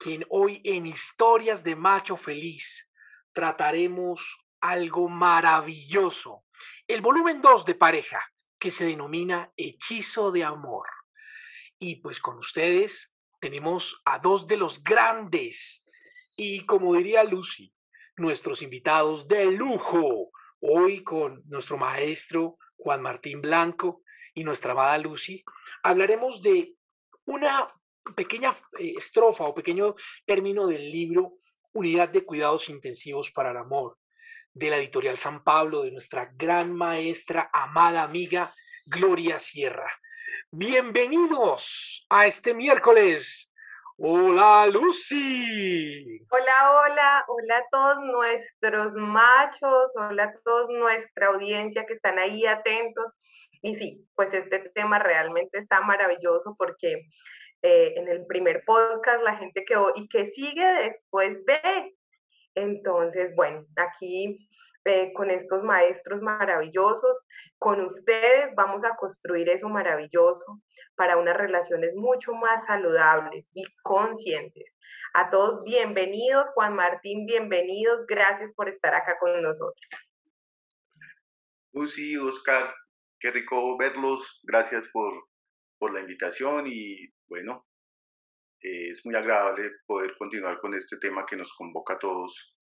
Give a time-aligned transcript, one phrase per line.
[0.00, 2.90] quien hoy en Historias de Macho Feliz
[3.32, 6.44] trataremos algo maravilloso,
[6.88, 8.24] el volumen 2 de pareja,
[8.58, 10.88] que se denomina Hechizo de Amor.
[11.78, 15.84] Y pues con ustedes tenemos a dos de los grandes
[16.34, 17.70] y como diría Lucy,
[18.16, 25.44] nuestros invitados de lujo, hoy con nuestro maestro Juan Martín Blanco y nuestra amada Lucy,
[25.82, 26.74] hablaremos de
[27.26, 27.68] una
[28.16, 29.94] pequeña eh, estrofa o pequeño
[30.26, 31.34] término del libro
[31.72, 33.96] Unidad de Cuidados Intensivos para el Amor,
[34.52, 38.54] de la editorial San Pablo, de nuestra gran maestra, amada amiga
[38.86, 39.90] Gloria Sierra.
[40.50, 43.52] Bienvenidos a este miércoles.
[43.96, 46.24] Hola Lucy.
[46.30, 52.46] Hola, hola, hola a todos nuestros machos, hola a toda nuestra audiencia que están ahí
[52.46, 53.12] atentos.
[53.62, 57.02] Y sí, pues este tema realmente está maravilloso porque
[57.62, 61.94] eh, en el primer podcast, la gente que y que sigue después de.
[62.54, 64.48] Entonces, bueno, aquí
[64.86, 67.18] eh, con estos maestros maravillosos,
[67.58, 70.62] con ustedes vamos a construir eso maravilloso
[70.94, 74.74] para unas relaciones mucho más saludables y conscientes.
[75.12, 76.48] A todos, bienvenidos.
[76.54, 78.06] Juan Martín, bienvenidos.
[78.06, 79.90] Gracias por estar acá con nosotros.
[81.72, 82.74] Lucy, Oscar,
[83.18, 84.40] qué rico verlos.
[84.44, 85.12] Gracias por,
[85.78, 87.66] por la invitación y bueno,
[88.60, 92.56] es muy agradable poder continuar con este tema que nos convoca a todos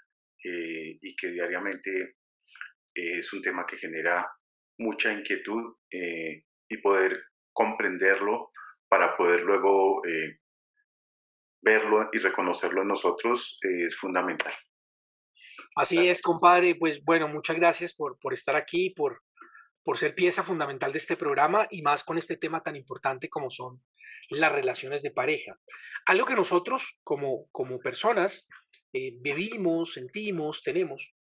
[0.45, 2.17] eh, y que diariamente
[2.95, 4.31] es un tema que genera
[4.79, 7.21] mucha inquietud eh, y poder
[7.53, 8.53] comprenderlo
[8.89, 10.39] para poder luego eh,
[11.61, 14.55] verlo y reconocerlo en nosotros es fundamental.
[15.75, 16.77] Así es, compadre.
[16.77, 19.23] Pues bueno, muchas gracias por, por estar aquí, por,
[19.83, 23.51] por ser pieza fundamental de este programa y más con este tema tan importante como
[23.51, 23.83] son
[24.31, 25.59] las relaciones de pareja.
[26.07, 28.47] Algo que nosotros como, como personas
[28.93, 31.15] eh, vivimos, sentimos, tenemos,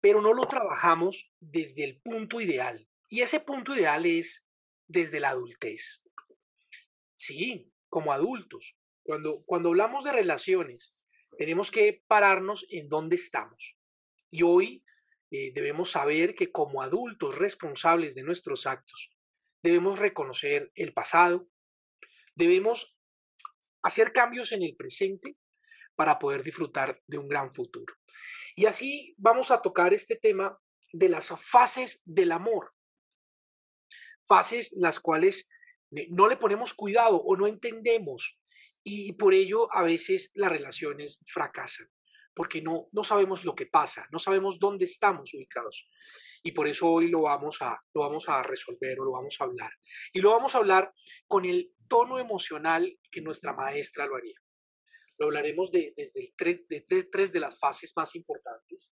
[0.00, 2.86] pero no lo trabajamos desde el punto ideal.
[3.08, 4.44] Y ese punto ideal es
[4.86, 6.02] desde la adultez.
[7.16, 8.76] Sí, como adultos.
[9.02, 11.04] Cuando, cuando hablamos de relaciones,
[11.38, 13.76] tenemos que pararnos en dónde estamos.
[14.30, 14.84] Y hoy
[15.30, 19.10] eh, debemos saber que como adultos responsables de nuestros actos,
[19.62, 21.48] debemos reconocer el pasado,
[22.38, 22.96] debemos
[23.82, 25.36] hacer cambios en el presente
[25.96, 27.92] para poder disfrutar de un gran futuro.
[28.54, 30.56] Y así vamos a tocar este tema
[30.92, 32.72] de las fases del amor.
[34.26, 35.48] Fases las cuales
[35.96, 38.38] eh, no le ponemos cuidado o no entendemos
[38.84, 41.88] y por ello a veces las relaciones fracasan,
[42.34, 45.88] porque no, no sabemos lo que pasa, no sabemos dónde estamos ubicados
[46.42, 49.44] y por eso hoy lo vamos a, lo vamos a resolver o lo vamos a
[49.44, 49.70] hablar.
[50.12, 50.92] Y lo vamos a hablar
[51.26, 54.38] con el tono emocional que nuestra maestra lo haría.
[55.18, 58.90] Lo hablaremos de, desde tres, de, las fases más importantes.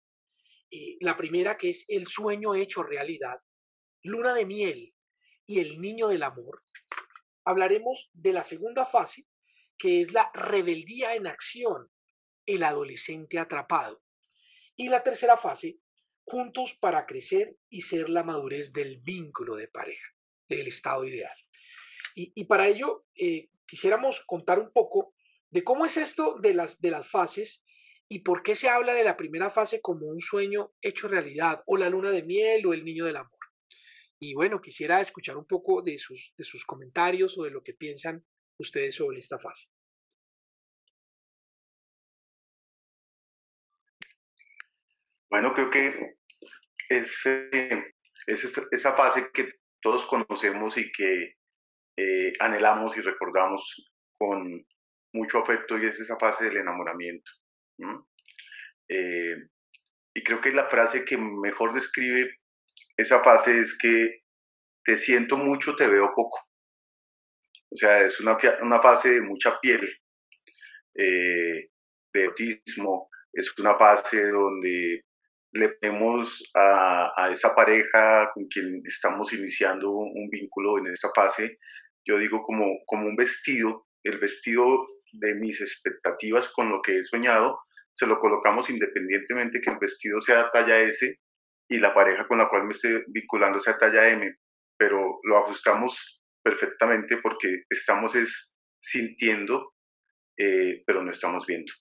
[0.68, 3.38] Y la primera que es el sueño hecho realidad,
[4.02, 4.94] luna de miel
[5.46, 6.62] y el niño del amor.
[7.44, 9.26] Hablaremos de la segunda fase,
[9.78, 11.90] que es la rebeldía en acción,
[12.46, 14.02] el adolescente atrapado.
[14.76, 15.78] Y la tercera fase,
[16.24, 20.06] juntos para crecer y ser la madurez del vínculo de pareja,
[20.48, 21.36] del estado ideal.
[22.22, 25.14] Y, para ello eh, quisiéramos contar un poco
[25.50, 27.64] de cómo es esto de las, de las fases
[28.10, 31.78] y por qué se habla de la primera fase como un sueño hecho realidad, o
[31.78, 33.38] la luna de miel o el niño del amor.
[34.18, 37.72] Y bueno, quisiera escuchar un poco de sus, de sus comentarios o de lo que
[37.72, 38.22] piensan
[38.58, 39.68] ustedes sobre esta fase.
[45.30, 46.16] Bueno, creo que
[46.90, 51.39] es, es esa fase que todos conocemos y que
[52.00, 54.64] eh, anhelamos y recordamos con
[55.12, 57.30] mucho afecto y es esa fase del enamoramiento.
[58.88, 59.36] Eh,
[60.14, 62.38] y creo que la frase que mejor describe
[62.96, 64.22] esa fase es que
[64.82, 66.38] te siento mucho, te veo poco.
[67.70, 69.86] O sea, es una, una fase de mucha piel,
[70.94, 71.68] eh,
[72.12, 75.04] de autismo, es una fase donde
[75.52, 81.58] le vemos a, a, esa pareja con quien estamos iniciando un, vínculo en esta fase,
[82.10, 87.04] yo digo como, como un vestido, el vestido de mis expectativas con lo que he
[87.04, 87.60] soñado,
[87.92, 91.18] se lo colocamos independientemente que el vestido sea talla S
[91.68, 94.34] y la pareja con la cual me esté vinculando sea talla M,
[94.76, 99.74] pero lo ajustamos perfectamente porque estamos es sintiendo,
[100.36, 101.72] eh, pero no estamos viendo.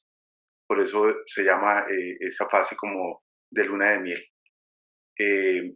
[0.67, 4.23] Por eso se llama eh, esa fase como de luna de miel.
[5.17, 5.73] Eh,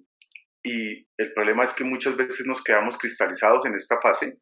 [0.64, 4.38] y el problema es que muchas veces nos quedamos cristalizados en esta fase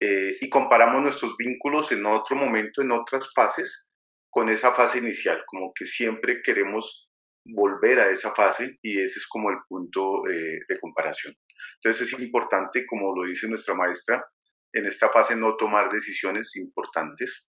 [0.00, 3.88] y comparamos nuestros vínculos en otro momento, en otras fases,
[4.28, 7.08] con esa fase inicial, como que siempre queremos
[7.44, 11.34] volver a esa fase y ese es como el punto eh, de comparación.
[11.76, 14.24] Entonces es importante, como lo dice nuestra maestra,
[14.72, 17.48] en esta fase no tomar decisiones importantes,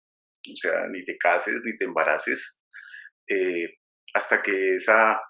[0.50, 2.62] o sea, ni te cases, ni te embaraces,
[3.28, 3.74] eh,
[4.14, 5.20] hasta que esa,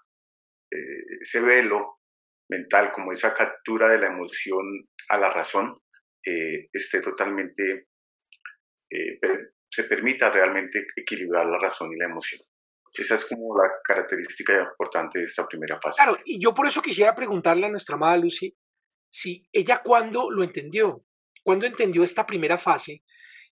[0.71, 2.00] eh, ese velo
[2.51, 5.81] mental, como esa captura de la emoción a la razón,
[6.23, 7.87] esté totalmente,
[9.71, 12.43] se permita realmente equilibrar la razón y la emoción.
[12.93, 16.03] Esa es como la característica importante de esta primera fase.
[16.03, 18.55] Claro, y yo por eso quisiera preguntarle a nuestra amada Lucy
[19.11, 21.05] si ella cuándo lo entendió,
[21.43, 23.03] cuándo entendió esta primera fase,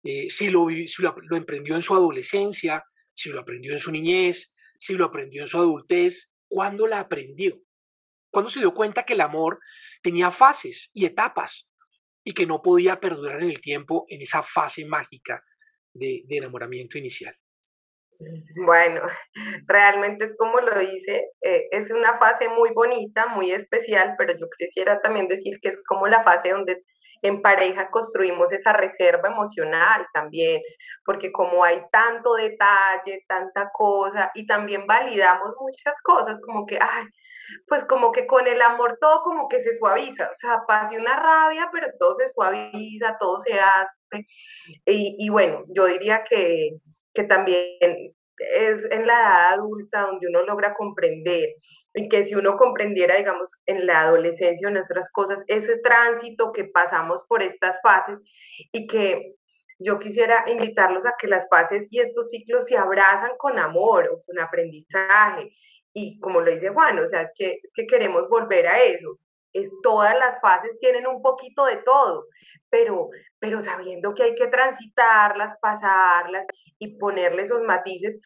[0.03, 2.83] eh, si, lo, si lo, lo emprendió en su adolescencia,
[3.13, 7.59] si lo aprendió en su niñez, si lo aprendió en su adultez, ¿cuándo la aprendió?
[8.37, 9.57] ¿Cuándo se dio cuenta que el amor
[10.03, 11.71] tenía fases y etapas
[12.23, 15.41] y que no podía perdurar en el tiempo en esa fase mágica
[15.91, 17.35] de, de enamoramiento inicial?
[18.63, 19.01] Bueno,
[19.65, 24.45] realmente es como lo dice, eh, es una fase muy bonita, muy especial, pero yo
[24.55, 26.83] quisiera también decir que es como la fase donde
[27.23, 30.61] en pareja construimos esa reserva emocional también,
[31.03, 37.05] porque como hay tanto detalle, tanta cosa, y también validamos muchas cosas, como que, ay,
[37.67, 41.15] pues como que con el amor todo como que se suaviza, o sea, pase una
[41.15, 44.25] rabia, pero todo se suaviza, todo se hace,
[44.85, 46.71] y, bueno, yo diría que
[47.17, 51.49] que también es en la edad adulta donde uno logra comprender
[51.95, 56.65] y que si uno comprendiera, digamos, en la adolescencia o nuestras cosas, ese tránsito que
[56.65, 58.19] pasamos por estas fases
[58.71, 59.33] y que
[59.79, 64.21] yo quisiera invitarlos a que las fases y estos ciclos se abrazan con amor o
[64.23, 65.51] con aprendizaje.
[65.99, 69.17] Y como lo dice Juan, o sea, es que, es que queremos volver a eso.
[69.51, 72.27] Es, todas las fases tienen un poquito de todo,
[72.69, 73.09] pero,
[73.39, 76.45] pero sabiendo que hay que transitarlas, pasarlas
[76.77, 78.21] y ponerle esos matices,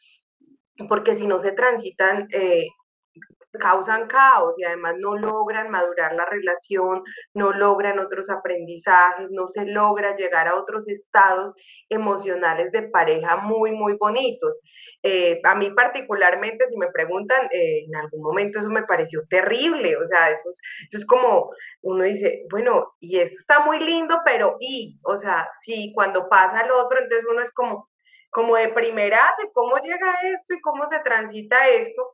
[0.89, 2.67] porque si no se transitan, eh,
[3.59, 7.03] causan caos y además no logran madurar la relación,
[7.33, 11.53] no logran otros aprendizajes, no se logra llegar a otros estados
[11.89, 14.59] emocionales de pareja muy, muy bonitos.
[15.03, 19.97] Eh, a mí particularmente, si me preguntan, eh, en algún momento eso me pareció terrible,
[19.97, 20.49] o sea, eso
[20.91, 21.51] es, como,
[21.81, 26.61] uno dice, bueno, y esto está muy lindo, pero y, o sea, sí, cuando pasa
[26.61, 27.89] el otro, entonces uno es como,
[28.29, 32.13] como de primerazo, ¿cómo llega esto y cómo se transita esto?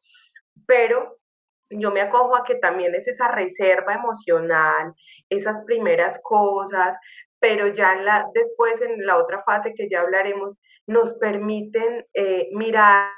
[0.65, 1.17] Pero
[1.69, 4.93] yo me acojo a que también es esa reserva emocional,
[5.29, 6.95] esas primeras cosas,
[7.39, 7.95] pero ya
[8.33, 13.11] después en la otra fase que ya hablaremos, nos permiten eh, mirar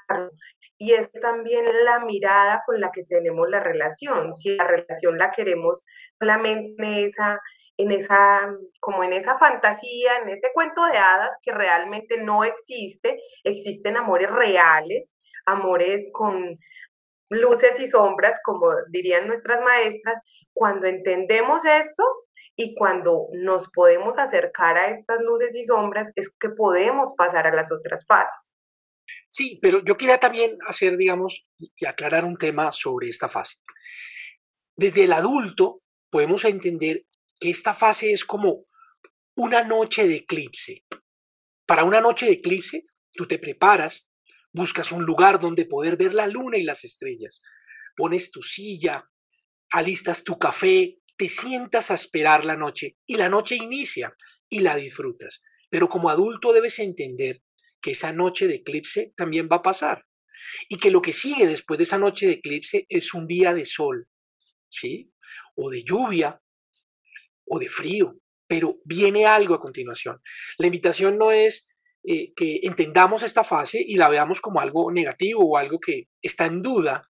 [0.78, 4.34] y es también la mirada con la que tenemos la relación.
[4.34, 5.84] Si la relación la queremos
[6.18, 7.40] solamente en esa,
[7.78, 8.50] en esa,
[8.80, 14.32] como en esa fantasía, en ese cuento de hadas que realmente no existe, existen amores
[14.32, 15.16] reales,
[15.46, 16.58] amores con
[17.30, 20.20] luces y sombras, como dirían nuestras maestras,
[20.54, 22.04] cuando entendemos esto
[22.56, 27.54] y cuando nos podemos acercar a estas luces y sombras, es que podemos pasar a
[27.54, 28.58] las otras fases.
[29.30, 33.58] Sí, pero yo quería también hacer, digamos, y aclarar un tema sobre esta fase.
[34.76, 35.78] Desde el adulto
[36.10, 37.06] podemos entender
[37.40, 38.66] que esta fase es como
[39.36, 40.84] una noche de eclipse.
[41.66, 44.09] Para una noche de eclipse, tú te preparas,
[44.52, 47.42] buscas un lugar donde poder ver la luna y las estrellas,
[47.96, 49.10] pones tu silla,
[49.72, 54.16] alistas tu café, te sientas a esperar la noche y la noche inicia
[54.50, 55.42] y la disfrutas.
[55.70, 57.44] Pero como adulto debes entender
[57.82, 60.06] que esa noche de eclipse también va a pasar
[60.68, 63.66] y que lo que sigue después de esa noche de eclipse es un día de
[63.66, 64.08] sol,
[64.70, 65.12] ¿sí?
[65.56, 66.42] O de lluvia,
[67.46, 70.22] o de frío, pero viene algo a continuación.
[70.58, 71.68] La invitación no es
[72.04, 76.46] eh, que entendamos esta fase y la veamos como algo negativo o algo que está
[76.46, 77.10] en duda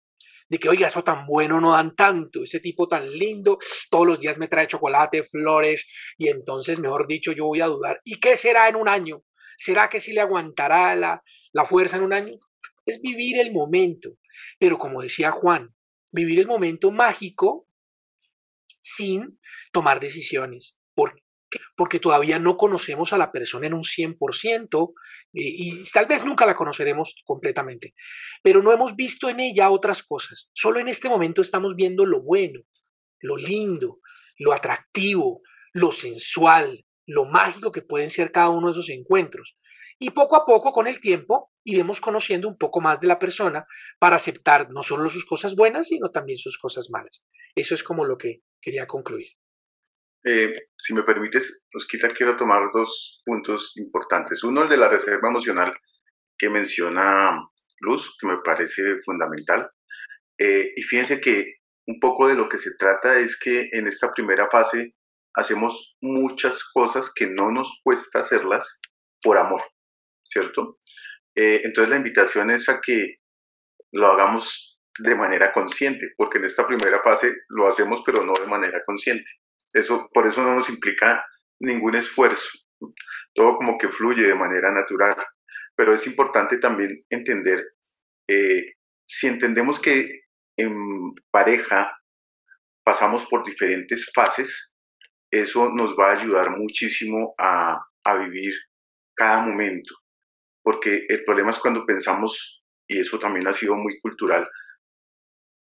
[0.50, 3.60] de que, oiga, eso tan bueno no dan tanto, ese tipo tan lindo,
[3.92, 5.86] todos los días me trae chocolate, flores,
[6.18, 8.02] y entonces, mejor dicho, yo voy a dudar.
[8.04, 9.24] ¿Y qué será en un año?
[9.58, 11.22] ¿Será que sí le aguantará la,
[11.54, 12.40] la fuerza en un año?
[12.86, 14.18] Es vivir el momento,
[14.58, 15.76] pero como decía Juan,
[16.12, 17.68] vivir el momento mágico
[18.82, 19.40] sin
[19.72, 20.79] tomar decisiones.
[21.80, 24.94] Porque todavía no conocemos a la persona en un 100%
[25.32, 27.94] y, y tal vez nunca la conoceremos completamente,
[28.44, 30.50] pero no hemos visto en ella otras cosas.
[30.54, 32.60] Solo en este momento estamos viendo lo bueno,
[33.22, 34.00] lo lindo,
[34.38, 39.58] lo atractivo, lo sensual, lo mágico que pueden ser cada uno de esos encuentros.
[40.02, 43.66] Y poco a poco, con el tiempo, iremos conociendo un poco más de la persona
[44.00, 47.26] para aceptar no solo sus cosas buenas, sino también sus cosas malas.
[47.56, 49.28] Eso es como lo que quería concluir.
[50.26, 54.44] Eh, si me permites, Rosquita, quiero tomar dos puntos importantes.
[54.44, 55.74] Uno, el de la reserva emocional
[56.38, 57.38] que menciona
[57.80, 59.70] Luz, que me parece fundamental.
[60.38, 61.56] Eh, y fíjense que
[61.88, 64.96] un poco de lo que se trata es que en esta primera fase
[65.34, 68.82] hacemos muchas cosas que no nos cuesta hacerlas
[69.22, 69.62] por amor.
[70.30, 70.78] ¿cierto?
[71.36, 73.16] Eh, entonces la invitación es a que
[73.92, 78.48] lo hagamos de manera consciente, porque en esta primera fase lo hacemos pero no de
[78.48, 79.30] manera consciente.
[79.74, 81.24] Eso, por eso no nos implica
[81.60, 82.58] ningún esfuerzo,
[83.34, 85.16] todo como que fluye de manera natural,
[85.76, 87.64] pero es importante también entender,
[88.28, 88.74] eh,
[89.08, 90.22] si entendemos que
[90.58, 91.96] en pareja
[92.84, 94.76] pasamos por diferentes fases,
[95.32, 98.54] eso nos va a ayudar muchísimo a, a vivir
[99.16, 99.96] cada momento.
[100.64, 104.50] Porque el problema es cuando pensamos, y eso también ha sido muy cultural,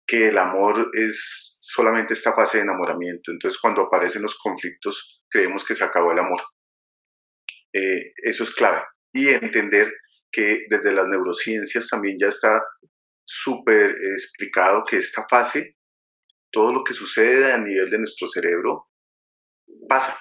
[0.06, 3.32] que el amor es solamente esta fase de enamoramiento.
[3.32, 6.40] Entonces cuando aparecen los conflictos creemos que se acabó el amor.
[7.72, 8.82] Eh, eso es clave.
[9.12, 9.92] Y entender
[10.30, 12.62] que desde las neurociencias también ya está
[13.24, 15.76] súper explicado que esta fase,
[16.52, 18.88] todo lo que sucede a nivel de nuestro cerebro,
[19.88, 20.16] pasa.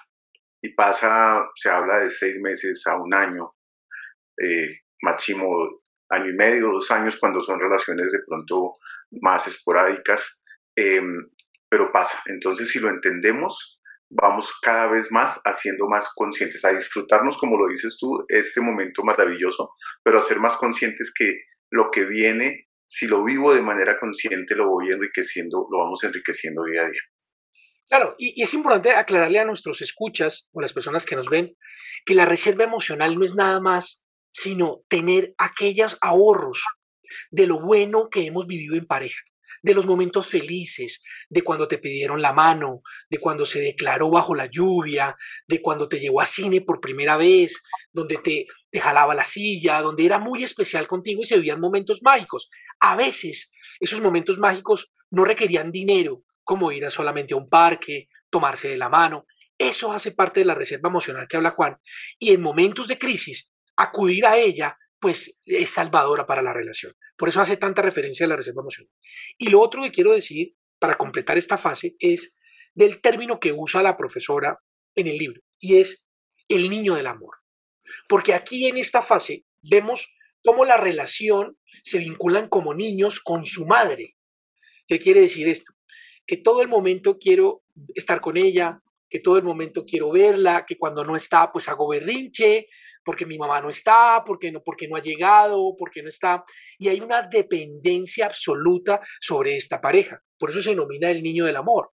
[0.62, 3.54] Y pasa, se habla de seis meses a un año,
[4.42, 4.70] eh,
[5.02, 8.76] máximo año y medio, dos años, cuando son relaciones de pronto
[9.22, 10.44] más esporádicas,
[10.76, 11.30] em,
[11.70, 12.22] pero pasa.
[12.28, 17.68] Entonces, si lo entendemos, vamos cada vez más haciendo más conscientes, a disfrutarnos, como lo
[17.68, 19.72] dices tú, este momento maravilloso,
[20.04, 21.42] pero a ser más conscientes que
[21.72, 26.64] lo que viene, si lo vivo de manera consciente, lo voy enriqueciendo, lo vamos enriqueciendo
[26.64, 27.02] día a día.
[27.90, 31.56] Claro, y, y, es importante aclararle a nuestros escuchas o las personas que nos ven
[32.06, 34.04] que la reserva emocional no es nada más
[34.34, 36.64] sino tener aquellos ahorros
[37.32, 39.22] de lo bueno que hemos vivido en pareja,
[39.62, 44.36] de los momentos felices, de cuando te pidieron la mano, de cuando se declaró bajo
[44.36, 45.16] la lluvia,
[45.48, 49.82] de cuando te llevó a cine por primera vez, donde te, te jalaba la silla,
[49.82, 52.50] donde era muy especial contigo y se vivían momentos mágicos.
[52.80, 58.10] A veces esos momentos mágicos no requerían dinero, como ir a solamente a un parque,
[58.30, 59.26] tomarse de la mano.
[59.58, 61.78] Eso hace parte de la reserva emocional que habla Juan.
[62.20, 66.94] Y en momentos de crisis acudir a ella, pues es salvadora para la relación.
[67.18, 68.90] Por eso hace tanta referencia a la reserva emocional.
[69.38, 72.38] Y lo otro que quiero decir para completar esta fase es
[72.74, 74.60] del término que usa la profesora
[74.96, 76.06] en el libro, y es
[76.48, 77.36] el niño del amor.
[78.08, 83.66] Porque aquí en esta fase vemos cómo la relación se vinculan como niños con su
[83.66, 84.16] madre.
[84.88, 85.74] ¿Qué quiere decir esto?
[86.26, 87.62] Que todo el momento quiero
[87.94, 88.82] estar con ella,
[89.14, 92.66] que todo el momento quiero verla, que cuando no está, pues hago berrinche,
[93.06, 96.44] porque mi mamá no está, porque no, porque no ha llegado, porque no está.
[96.80, 100.20] Y hay una dependencia absoluta sobre esta pareja.
[100.36, 101.92] Por eso se denomina el niño del amor.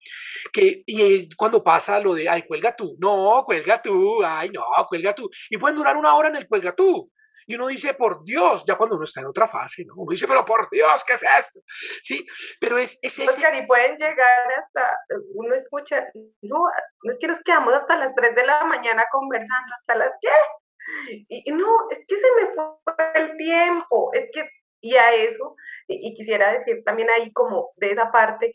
[0.52, 2.96] Que, y es cuando pasa lo de, ay, cuelga tú.
[2.98, 4.24] No, cuelga tú.
[4.24, 5.30] Ay, no, cuelga tú.
[5.50, 7.12] Y pueden durar una hora en el cuelga tú.
[7.46, 9.94] Y uno dice, por Dios, ya cuando uno está en otra fase, ¿no?
[9.96, 11.60] Uno dice, pero por Dios, ¿qué es esto?
[12.02, 12.26] Sí,
[12.60, 13.30] pero es, es ese...
[13.30, 14.96] Oscar, y pueden llegar hasta,
[15.34, 16.06] uno escucha,
[16.42, 16.64] no,
[17.02, 20.28] es que nos quedamos hasta las 3 de la mañana conversando, ¿hasta las qué?
[21.28, 24.48] Y, no, es que se me fue el tiempo, es que,
[24.80, 25.56] y a eso,
[25.88, 28.54] y, quisiera decir también ahí como de esa parte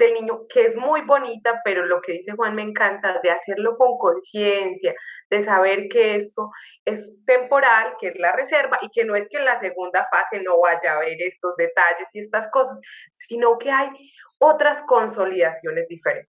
[0.00, 3.76] del niño, que es muy bonita, pero lo que dice Juan me encanta, de hacerlo
[3.76, 4.94] con conciencia,
[5.28, 6.50] de saber que esto
[6.84, 10.42] es temporal, que es la reserva, y que no es que en la segunda fase
[10.42, 12.80] no vaya a haber estos detalles y estas cosas,
[13.18, 13.88] sino que hay
[14.38, 16.30] otras consolidaciones diferentes.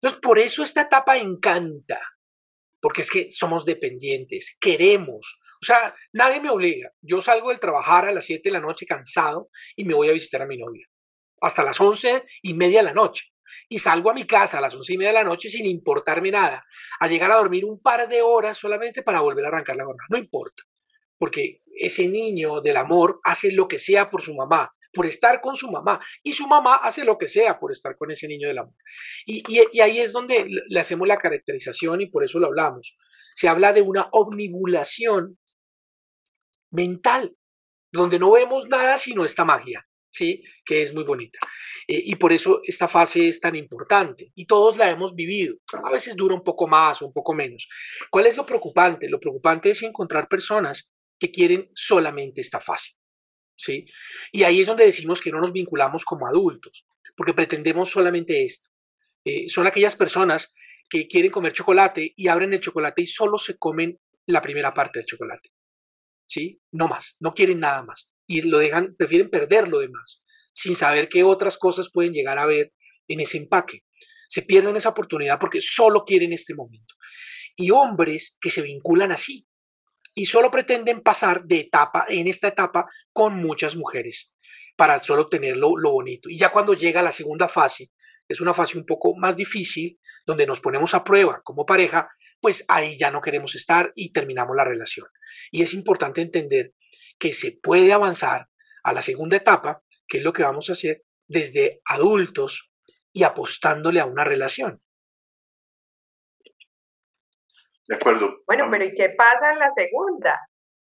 [0.00, 2.00] Entonces, por eso esta etapa encanta,
[2.80, 5.40] porque es que somos dependientes, queremos.
[5.60, 6.92] O sea, nadie me obliga.
[7.00, 10.12] Yo salgo del trabajar a las 7 de la noche cansado y me voy a
[10.12, 10.86] visitar a mi novia
[11.40, 13.26] hasta las 11 y media de la noche.
[13.68, 16.30] Y salgo a mi casa a las 11 y media de la noche sin importarme
[16.30, 16.64] nada,
[17.00, 20.06] a llegar a dormir un par de horas solamente para volver a arrancar la jornada.
[20.10, 20.62] No importa,
[21.18, 25.56] porque ese niño del amor hace lo que sea por su mamá, por estar con
[25.56, 26.00] su mamá.
[26.22, 28.74] Y su mamá hace lo que sea por estar con ese niño del amor.
[29.26, 32.96] Y, y, ahí es donde le hacemos la caracterización y por eso lo hablamos.
[33.34, 35.38] Se habla de una omnibulación
[36.70, 37.36] mental,
[37.92, 39.87] donde no vemos nada sino esta magia.
[40.18, 40.42] ¿Sí?
[40.64, 41.38] Que es muy bonita.
[41.86, 44.32] Eh, y por eso esta fase es tan importante.
[44.34, 45.56] Y todos la hemos vivido.
[45.84, 47.68] A veces dura un poco más o un poco menos.
[48.10, 49.08] ¿Cuál es lo preocupante?
[49.08, 52.94] Lo preocupante es encontrar personas que quieren solamente esta fase.
[53.56, 53.86] ¿Sí?
[54.32, 58.68] Y ahí es donde decimos que no nos vinculamos como adultos, porque pretendemos solamente esto.
[59.24, 60.54] Eh, son aquellas personas
[60.88, 65.00] que quieren comer chocolate y abren el chocolate y solo se comen la primera parte
[65.00, 65.50] del chocolate.
[66.26, 66.60] ¿Sí?
[66.72, 71.08] No más, no quieren nada más y lo dejan, prefieren perder lo demás, sin saber
[71.08, 72.72] qué otras cosas pueden llegar a ver
[73.08, 73.84] en ese empaque.
[74.28, 76.94] Se pierden esa oportunidad porque solo quieren este momento.
[77.56, 79.48] Y hombres que se vinculan así
[80.14, 84.34] y solo pretenden pasar de etapa en esta etapa con muchas mujeres
[84.76, 86.28] para solo tener lo, lo bonito.
[86.28, 87.90] Y ya cuando llega la segunda fase,
[88.28, 92.64] es una fase un poco más difícil, donde nos ponemos a prueba como pareja, pues
[92.68, 95.06] ahí ya no queremos estar y terminamos la relación.
[95.50, 96.74] Y es importante entender
[97.18, 98.48] que se puede avanzar
[98.82, 102.70] a la segunda etapa, que es lo que vamos a hacer desde adultos
[103.12, 104.80] y apostándole a una relación.
[107.86, 108.42] De acuerdo.
[108.46, 110.38] Bueno, pero ¿y qué pasa en la segunda?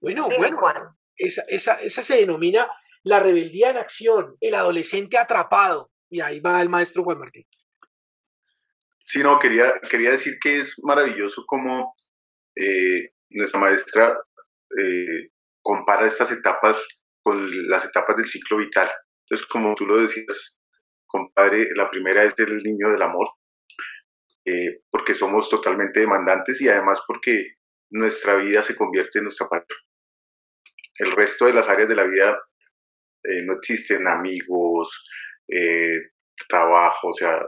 [0.00, 2.68] Bueno, bueno, esa, esa, esa se denomina
[3.02, 5.90] la rebeldía en acción, el adolescente atrapado.
[6.08, 7.46] Y ahí va el maestro Juan Martín.
[9.04, 11.94] Sí, no, quería, quería decir que es maravilloso como
[12.56, 14.18] eh, nuestra maestra
[14.78, 15.30] eh,
[15.62, 18.90] compara estas etapas con las etapas del ciclo vital.
[19.24, 20.60] Entonces, como tú lo decías,
[21.06, 23.28] compadre, la primera es el niño del amor,
[24.46, 27.54] eh, porque somos totalmente demandantes y además porque
[27.90, 29.74] nuestra vida se convierte en nuestra parte.
[30.98, 32.38] El resto de las áreas de la vida
[33.24, 35.04] eh, no existen amigos,
[35.48, 35.98] eh,
[36.48, 37.40] trabajo, o sea,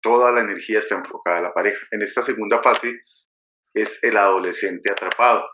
[0.00, 1.84] toda la energía está enfocada a la pareja.
[1.90, 3.02] En esta segunda fase
[3.74, 5.44] es el adolescente atrapado.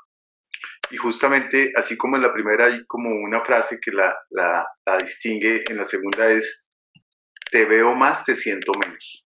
[0.95, 5.65] Y justamente, así como en la primera hay como una frase que la, la, distingue,
[5.69, 6.71] en la segunda es,
[7.51, 9.27] te veo más, te siento menos.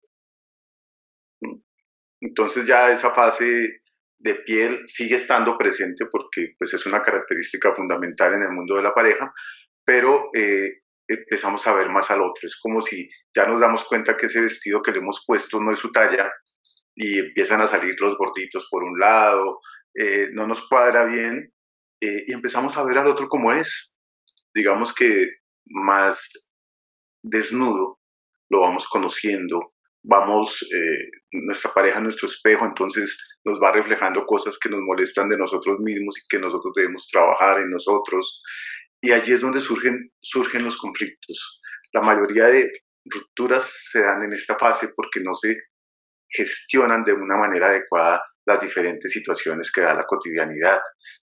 [2.21, 3.81] Entonces ya esa fase
[4.19, 8.83] de piel sigue estando presente porque pues, es una característica fundamental en el mundo de
[8.83, 9.33] la pareja,
[9.87, 12.43] pero eh, empezamos a ver más al otro.
[12.43, 15.73] Es como si ya nos damos cuenta que ese vestido que le hemos puesto no
[15.73, 16.31] es su talla
[16.95, 19.61] y empiezan a salir los gorditos por un lado,
[19.95, 21.54] eh, no nos cuadra bien
[22.05, 23.99] eh, y empezamos a ver al otro como es.
[24.55, 25.29] Digamos que
[25.67, 26.31] más
[27.23, 27.99] desnudo
[28.51, 29.59] lo vamos conociendo,
[30.05, 35.39] vamos, eh, nuestra pareja, nuestro espejo, entonces nos va reflejando cosas que nos molestan de
[35.39, 38.43] nosotros mismos y que nosotros debemos trabajar en nosotros.
[39.01, 41.61] Y allí es donde surgen, surgen los conflictos.
[41.93, 42.71] La mayoría de
[43.07, 45.57] rupturas se dan en esta fase porque no se
[46.29, 50.81] gestionan de una manera adecuada las diferentes situaciones que da la cotidianidad.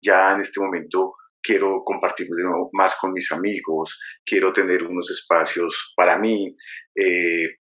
[0.02, 2.28] Ya en este momento quiero compartir
[2.74, 6.56] más con mis amigos, quiero tener unos espacios para mí,
[6.96, 7.58] eh,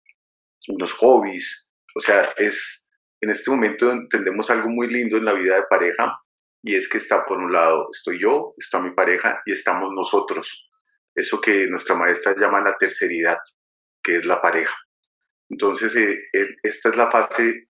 [0.69, 1.73] unos hobbies.
[1.95, 6.19] O sea, es en este momento entendemos algo muy lindo en la vida de pareja
[6.63, 10.69] y es que está por un lado, estoy yo, está mi pareja y estamos nosotros.
[11.15, 13.39] Eso que nuestra maestra llama la terceridad,
[14.03, 14.75] que es la pareja.
[15.49, 17.69] Entonces, eh, eh, esta es la fase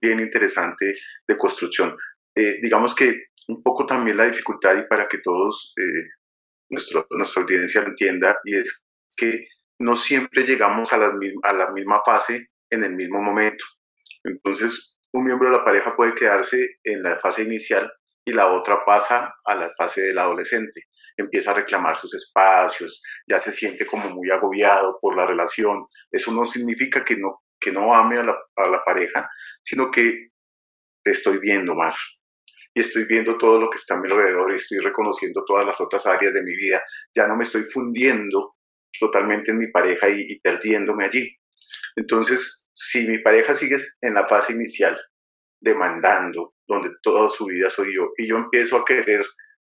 [0.00, 0.94] bien interesante
[1.26, 1.96] de construcción.
[2.38, 3.14] Eh, digamos que
[3.48, 6.08] un poco también la dificultad y para que todos, eh,
[6.70, 8.84] nuestro, nuestra audiencia lo entienda, y es
[9.16, 9.48] que
[9.80, 13.64] no siempre llegamos a la, a la misma fase en el mismo momento.
[14.22, 17.90] Entonces, un miembro de la pareja puede quedarse en la fase inicial
[18.24, 20.84] y la otra pasa a la fase del adolescente.
[21.16, 25.86] Empieza a reclamar sus espacios, ya se siente como muy agobiado por la relación.
[26.12, 29.28] Eso no significa que no que no ame a la, a la pareja,
[29.64, 30.28] sino que
[31.02, 32.17] te estoy viendo más.
[32.78, 35.80] Y estoy viendo todo lo que está a mi alrededor y estoy reconociendo todas las
[35.80, 36.80] otras áreas de mi vida.
[37.12, 38.54] Ya no me estoy fundiendo
[39.00, 41.28] totalmente en mi pareja y, y perdiéndome allí.
[41.96, 44.96] Entonces, si mi pareja sigue en la fase inicial,
[45.60, 49.26] demandando, donde toda su vida soy yo, y yo empiezo a querer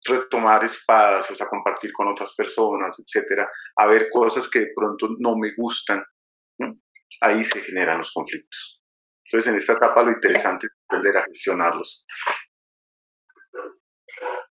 [0.04, 5.38] retomar espacios, a compartir con otras personas, etcétera, a ver cosas que de pronto no
[5.38, 6.04] me gustan,
[7.22, 8.84] ahí se generan los conflictos.
[9.24, 12.06] Entonces, en esta etapa lo interesante es aprender a gestionarlos.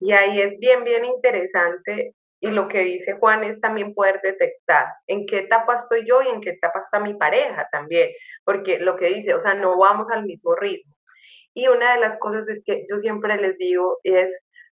[0.04, 4.84] Y ahí es bien, bien interesante y lo que dice Juan es también poder detectar
[5.06, 8.10] en qué etapa estoy yo y en qué etapa está mi pareja también,
[8.44, 10.94] porque lo que dice, o sea, no vamos al mismo ritmo.
[11.54, 14.30] Y una de las cosas es que yo siempre les digo es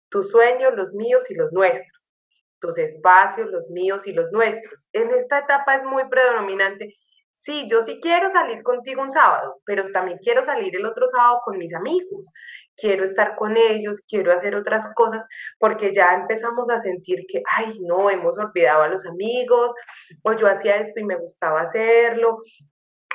[0.10, 2.14] tus sueños, los míos y los nuestros,
[2.62, 4.90] tus espacios, los míos y los nuestros.
[4.94, 6.94] En esta etapa es muy predominante
[7.38, 11.42] sí, yo sí quiero salir contigo un sábado, pero también quiero salir el otro sábado
[11.46, 12.32] con mis amigos,
[12.76, 15.26] quiero estar con ellos, quiero hacer otras cosas,
[15.60, 19.72] porque ya empezamos a sentir que, ay, no, hemos olvidado a los amigos,
[20.24, 22.40] o yo hacía esto y me gustaba hacerlo,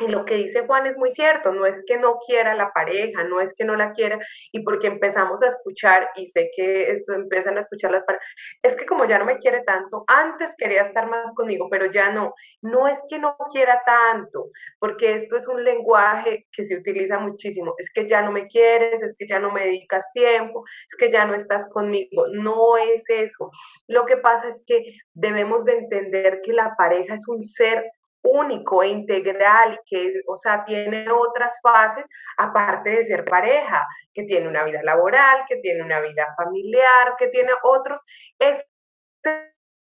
[0.00, 3.24] y lo que dice Juan es muy cierto, no es que no quiera la pareja,
[3.24, 4.18] no es que no la quiera,
[4.52, 8.26] y porque empezamos a escuchar, y sé que esto empiezan a escuchar las parejas,
[8.62, 12.10] es que como ya no me quiere tanto, antes quería estar más conmigo, pero ya
[12.10, 17.18] no, no es que no quiera tanto, porque esto es un lenguaje que se utiliza
[17.18, 20.96] muchísimo, es que ya no me quieres, es que ya no me dedicas tiempo, es
[20.96, 23.50] que ya no estás conmigo, no es eso.
[23.86, 24.82] Lo que pasa es que
[25.14, 27.84] debemos de entender que la pareja es un ser
[28.22, 32.04] único e integral, que, o sea, tiene otras fases
[32.36, 37.28] aparte de ser pareja, que tiene una vida laboral, que tiene una vida familiar, que
[37.28, 38.00] tiene otros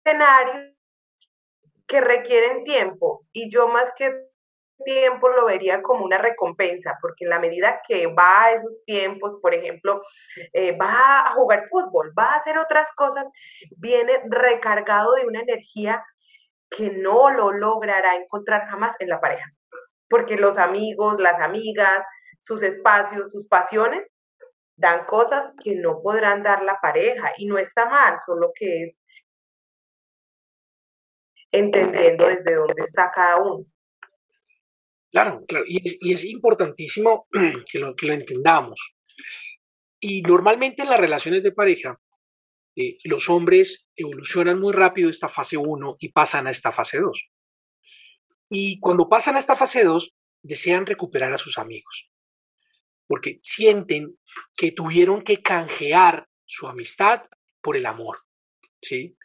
[0.04, 0.74] escenarios
[1.87, 3.24] que requieren tiempo.
[3.32, 4.12] Y yo más que
[4.85, 9.38] tiempo lo vería como una recompensa, porque en la medida que va a esos tiempos,
[9.40, 10.02] por ejemplo,
[10.52, 13.28] eh, va a jugar fútbol, va a hacer otras cosas,
[13.76, 16.04] viene recargado de una energía
[16.76, 19.50] que no lo logrará encontrar jamás en la pareja.
[20.08, 22.04] Porque los amigos, las amigas,
[22.40, 24.06] sus espacios, sus pasiones,
[24.76, 27.32] dan cosas que no podrán dar la pareja.
[27.37, 28.98] Y no está mal, solo que es
[31.52, 33.66] entendiendo desde dónde está cada uno.
[35.12, 37.26] Claro, claro, y es, importantísimo
[37.70, 38.94] que lo, entendamos.
[40.00, 42.00] Y normalmente en las relaciones de pareja,
[42.76, 47.30] eh, los hombres evolucionan muy rápido esta fase 1 y pasan a esta fase 2.
[48.48, 52.11] Y cuando pasan a esta fase 2, desean recuperar a sus amigos,
[53.06, 54.18] porque sienten
[54.56, 57.22] que tuvieron que canjear su amistad
[57.62, 58.18] por el amor,
[58.80, 59.16] ¿sí?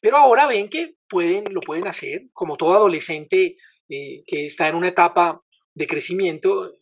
[0.00, 3.56] Pero ahora ven que pueden, lo pueden hacer, como todo adolescente
[3.88, 5.42] eh, que está en una etapa
[5.74, 6.72] de crecimiento,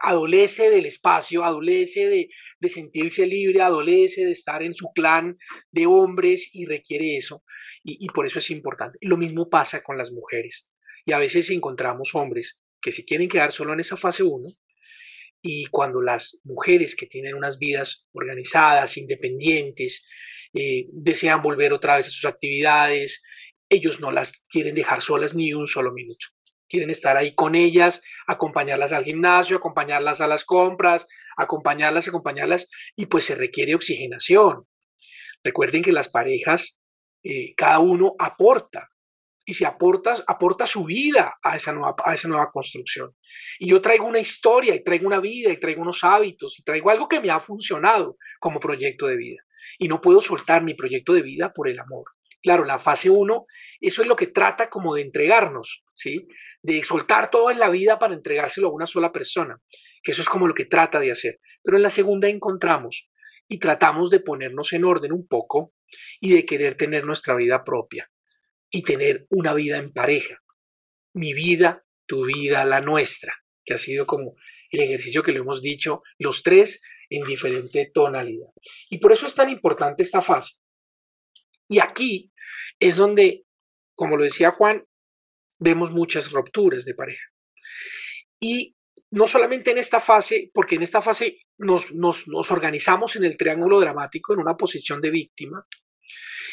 [0.00, 5.36] adolece del espacio, adolece de, sentirse libre, adolece de estar en su clan
[5.70, 7.44] de hombres y requiere eso.
[7.82, 8.98] Y, por eso es importante.
[9.00, 10.68] Lo mismo pasa con las mujeres.
[11.06, 14.48] Y a veces encontramos hombres que se quieren quedar solo en esa fase 1
[15.42, 20.06] y cuando las mujeres que tienen unas vidas organizadas, independientes,
[20.52, 23.22] eh, desean volver otra vez a sus actividades,
[23.70, 26.26] ellos no las quieren dejar solas ni un solo minuto
[26.70, 31.06] quieren estar ahí con ellas, acompañarlas al gimnasio, acompañarlas a las compras,
[31.36, 34.66] acompañarlas, acompañarlas, y pues se requiere oxigenación.
[35.42, 36.78] Recuerden que las parejas,
[37.22, 38.88] eh, cada uno aporta,
[39.44, 43.16] y si aportas, aporta su vida a esa, nueva, a esa nueva construcción.
[43.58, 46.88] Y yo traigo una historia, y traigo una vida, y traigo unos hábitos, y traigo
[46.88, 49.42] algo que me ha funcionado como proyecto de vida.
[49.78, 52.04] Y no puedo soltar mi proyecto de vida por el amor.
[52.42, 53.46] Claro, la fase 1,
[53.80, 56.26] eso es lo que trata como de entregarnos, ¿sí?
[56.62, 59.60] De soltar todo en la vida para entregárselo a una sola persona,
[60.02, 61.38] que eso es como lo que trata de hacer.
[61.62, 63.08] Pero en la segunda encontramos
[63.48, 65.74] y tratamos de ponernos en orden un poco
[66.20, 68.10] y de querer tener nuestra vida propia
[68.70, 70.38] y tener una vida en pareja.
[71.12, 74.36] Mi vida, tu vida, la nuestra, que ha sido como
[74.70, 78.48] el ejercicio que le hemos dicho los tres en diferente tonalidad.
[78.88, 80.60] Y por eso es tan importante esta fase.
[81.70, 82.32] Y aquí
[82.80, 83.44] es donde,
[83.94, 84.84] como lo decía Juan,
[85.60, 87.22] vemos muchas rupturas de pareja.
[88.40, 88.74] Y
[89.12, 93.78] no solamente en esta fase, porque en esta fase nos, nos, organizamos en el triángulo
[93.78, 95.64] dramático, en una posición de víctima,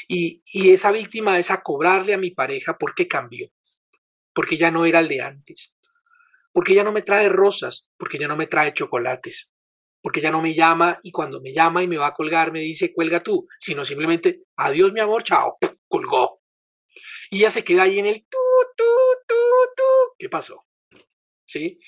[0.08, 3.50] y, y, esa víctima es a cobrarle a mi pareja porque cambió,
[4.34, 5.76] porque ya no era el de antes,
[6.54, 9.52] porque ya no me trae rosas, porque ya no me trae chocolates,
[10.08, 12.62] porque ya no me llama y cuando me llama y me va a colgar me
[12.62, 16.42] dice cuelga tú, sino simplemente adiós mi amor, chao colgó.
[17.30, 18.38] Y ya se queda ahí en el tu,
[18.78, 18.86] tu,
[19.28, 19.36] tu,
[19.76, 19.84] tu.
[20.18, 20.66] ¿Qué pasó?
[21.46, 21.82] ¿Sí?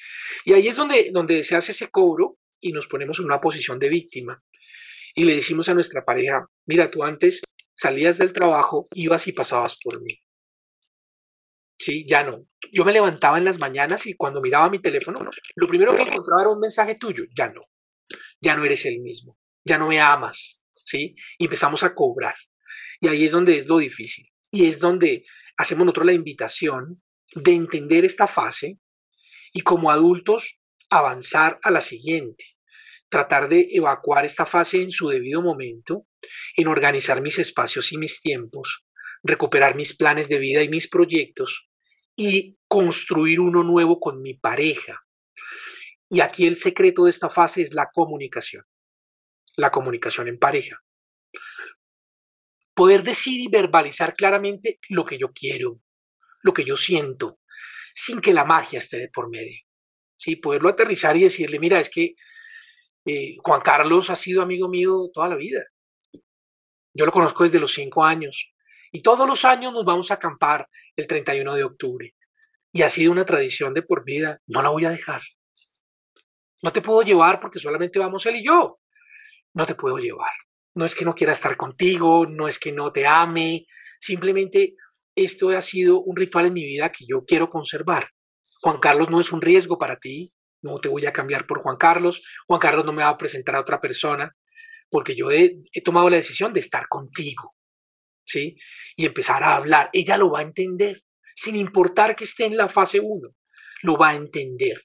[0.43, 3.79] Y ahí es donde, donde se hace ese cobro y nos ponemos en una posición
[3.79, 4.43] de víctima.
[5.15, 7.41] Y le decimos a nuestra pareja, mira, tú antes
[7.73, 10.19] salías del trabajo, ibas y pasabas por mí.
[11.77, 12.43] Sí, ya no.
[12.73, 15.19] Yo me levantaba en las mañanas y cuando miraba mi teléfono,
[15.55, 17.62] lo primero que encontraba era un mensaje tuyo, ya no.
[18.41, 21.15] Ya no eres el mismo, ya no me amas, ¿sí?
[21.38, 22.36] Empezamos a cobrar.
[23.00, 24.26] Y ahí es donde es lo difícil.
[24.52, 25.26] Y es donde
[25.58, 27.02] hacemos nosotros la invitación
[27.36, 28.80] de entender esta fase
[29.54, 32.45] y como adultos avanzar a la siguiente.
[33.10, 36.06] Tratar de evacuar esta fase en su debido momento,
[36.56, 38.86] en organizar mis espacios y mis tiempos,
[39.24, 41.69] recuperar mis planes de vida y mis proyectos
[42.15, 45.02] y construir uno nuevo con mi pareja.
[46.10, 48.63] Y aquí el secreto de esta fase es la comunicación,
[49.56, 50.82] la comunicación en pareja
[52.80, 55.82] poder decir y verbalizar claramente lo que yo quiero,
[56.41, 57.41] lo que yo siento,
[57.93, 59.60] sin que la magia esté de por medio.
[60.15, 60.38] ¿sí?
[60.38, 62.15] Poderlo aterrizar y decirle, mira, es que
[63.06, 65.62] eh, Juan Carlos ha sido amigo mío toda la vida.
[66.93, 68.50] Yo lo conozco desde los cinco años.
[68.93, 72.15] Y todos los años nos vamos a acampar el 31 de octubre.
[72.72, 74.39] Y ha sido una tradición de por vida.
[74.48, 75.22] No la voy a dejar.
[76.62, 78.80] No te puedo llevar porque solamente vamos él y yo.
[79.54, 80.32] No te puedo llevar.
[80.76, 83.65] No es que no quiera estar contigo, no es que no te ame.
[84.00, 84.76] Simplemente
[85.15, 88.10] esto ha sido un ritual en mi vida que yo quiero conservar.
[88.62, 91.78] Juan Carlos no es un riesgo para ti, no te voy a cambiar por Juan
[91.78, 94.36] Carlos, Juan Carlos no me va a presentar a otra persona,
[94.89, 97.56] porque yo he, tomado la decisión de estar contigo,
[98.26, 98.58] ¿sí?
[98.95, 99.89] Y empezar a hablar.
[99.93, 101.04] Ella lo va a entender,
[101.36, 103.30] sin importar que esté en la fase 1,
[103.84, 104.84] lo va a entender.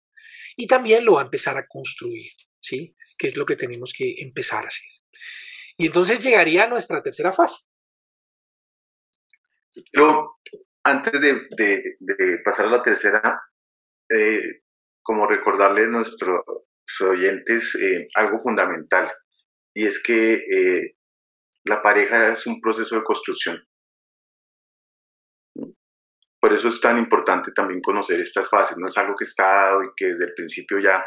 [0.56, 2.96] Y también lo va a empezar a construir, ¿sí?
[3.18, 4.86] Que es lo que tenemos que empezar a hacer.
[5.76, 7.64] Y entonces llegaría a nuestra tercera fase.
[9.92, 10.38] Pero
[10.84, 13.40] antes de, pasar a la tercera,
[14.08, 14.62] eh,
[15.02, 16.42] como recordarle a nuestros
[17.00, 19.10] oyentes eh, algo fundamental,
[19.74, 20.96] y es que eh,
[21.64, 23.60] la pareja es un proceso de construcción.
[26.44, 29.82] Por eso es tan importante también conocer estas fases, no es algo que está dado
[29.82, 31.02] y que desde el principio ya,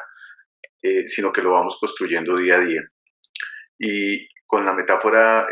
[0.81, 2.81] eh, sino que lo vamos construyendo día a día.
[3.77, 5.47] Y con la metáfora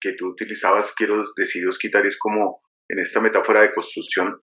[0.00, 4.40] que tú utilizabas, quiero deciros quitar, es como en esta metáfora de construcción,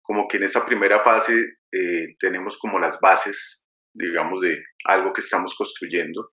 [0.00, 5.22] como que en esa primera fase eh, tenemos como las bases, digamos, de algo que
[5.22, 6.30] estamos construyendo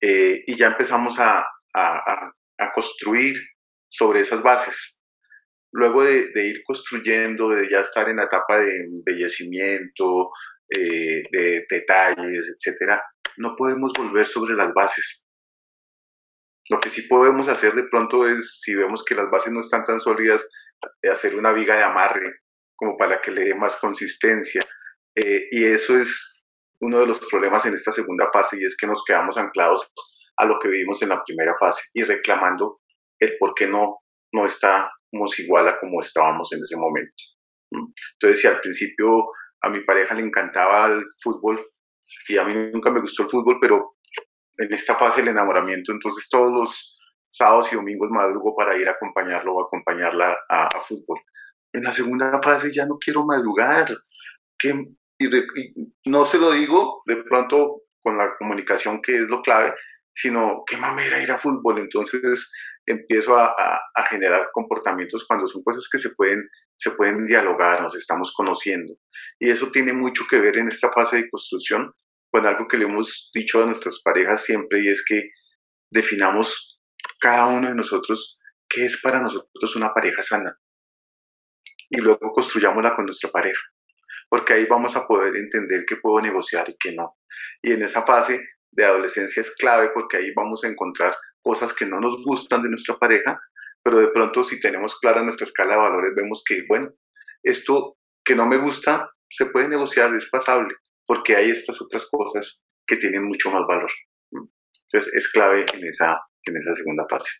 [0.00, 3.36] eh, y ya empezamos a, a, a, construir
[3.88, 5.01] sobre esas bases.
[5.72, 10.30] Luego de, ir construyendo, de ya estar en la etapa de embellecimiento,
[10.68, 13.02] eh, de detalles, etcétera,
[13.38, 15.26] no podemos volver sobre las bases.
[16.68, 19.84] Lo que sí podemos hacer de pronto es, si vemos que las bases no están
[19.84, 20.46] tan sólidas,
[21.10, 22.40] hacer una viga de amarre
[22.76, 24.62] como para que le dé más consistencia.
[25.14, 26.42] Eh, y eso es
[26.80, 29.88] uno de los problemas en esta segunda fase y es que nos quedamos anclados
[30.36, 32.80] a lo que vivimos en la primera fase y reclamando
[33.20, 33.98] el por qué no,
[34.32, 34.90] no estamos
[35.38, 37.22] igual a como estábamos en ese momento.
[37.70, 39.26] Entonces, si al principio
[39.62, 41.64] a mi pareja le encantaba el fútbol
[42.28, 43.94] y a mí nunca me gustó el fútbol, pero
[44.58, 46.98] en esta fase el enamoramiento, entonces todos los
[47.28, 51.18] sábados y domingos madrugo para ir a acompañarlo o acompañarla a, a fútbol
[51.72, 53.88] en la segunda fase ya no quiero madrugar.
[54.58, 54.70] Que,
[55.18, 55.28] y,
[56.06, 59.74] no se lo digo de pronto con la comunicación que es lo clave,
[60.14, 61.78] sino qué mamera ir a fútbol.
[61.78, 62.50] Entonces
[62.86, 68.32] empiezo a, generar comportamientos cuando son cosas que se pueden, se pueden dialogar, nos estamos
[68.34, 68.94] conociendo.
[69.38, 71.92] Y eso tiene mucho que ver en esta fase de construcción
[72.30, 75.30] con algo que le hemos dicho a nuestras parejas siempre y es que
[75.90, 76.80] definamos
[77.20, 80.56] cada uno de nosotros qué es para nosotros una pareja sana
[81.90, 83.60] y luego construyámosla con nuestra pareja,
[84.30, 87.18] porque ahí vamos a poder entender qué puedo negociar y qué no.
[87.62, 88.40] Y en esa fase
[88.70, 92.70] de adolescencia es clave porque ahí vamos a encontrar cosas que no nos gustan de
[92.70, 93.40] nuestra pareja,
[93.82, 96.92] pero de pronto si tenemos clara nuestra escala de valores, vemos que, bueno,
[97.42, 100.74] esto que no me gusta se puede negociar, es pasable,
[101.06, 103.90] porque hay estas otras cosas que tienen mucho más valor.
[104.30, 107.30] Entonces es clave en esa, en esa segunda fase.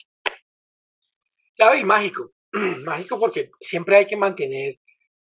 [1.57, 2.33] Clave y mágico.
[2.85, 4.77] mágico porque siempre hay que mantener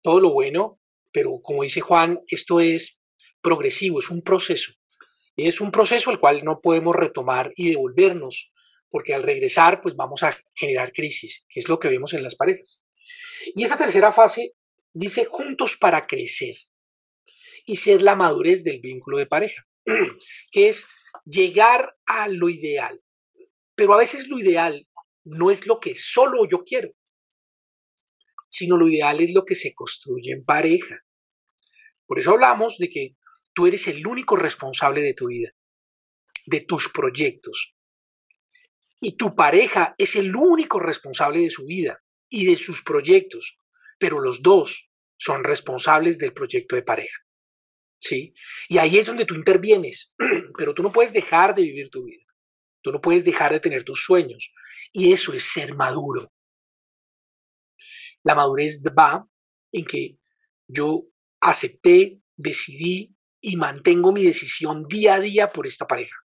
[0.02, 0.81] todo lo bueno,
[1.12, 3.00] pero como dice Juan, esto es
[3.42, 4.72] progresivo, es un proceso.
[5.37, 8.52] Es un proceso el cual no podemos retomar y devolvernos,
[8.90, 12.37] porque al regresar, pues vamos a generar crisis, que es lo que vemos en las
[12.37, 12.81] parejas.
[13.55, 14.55] Y esa tercera fase
[14.92, 16.57] dice juntos para crecer
[17.64, 19.66] y ser la madurez del vínculo de pareja,
[20.53, 20.87] que es
[21.25, 23.01] llegar a lo ideal.
[23.75, 24.87] Pero a veces lo ideal
[25.25, 26.94] no es lo que solo yo quiero
[28.49, 31.05] sino lo ideal es lo que se construye en pareja.
[32.07, 33.16] Por eso hablamos de que
[33.53, 35.51] tú eres el único responsable de tu vida,
[36.46, 37.76] de tus proyectos.
[39.00, 43.59] Y tu pareja es el único responsable de su vida y de sus proyectos,
[43.98, 47.18] pero los dos son responsables del proyecto de pareja.
[48.00, 48.35] ¿Sí?
[48.68, 50.14] Y ahí es donde tú intervienes,
[50.59, 52.24] pero tú no puedes dejar de vivir tu vida.
[52.82, 54.52] Tú no puedes dejar de tener tus sueños.
[54.92, 56.32] Y eso es ser maduro.
[58.22, 59.26] La madurez va
[59.72, 60.18] en que
[60.68, 61.04] yo
[61.40, 66.16] acepté, decidí y mantengo mi decisión día a día por esta pareja.